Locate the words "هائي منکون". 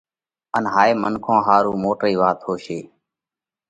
0.73-1.37